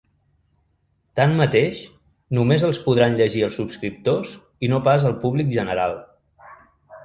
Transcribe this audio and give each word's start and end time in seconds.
Tanmateix, 1.19 1.81
només 2.39 2.65
els 2.69 2.81
podran 2.87 3.19
llegir 3.21 3.45
els 3.51 3.61
subscriptors 3.61 4.35
i 4.69 4.73
no 4.75 4.83
pas 4.91 5.09
el 5.15 5.17
públic 5.27 5.57
general. 5.61 5.99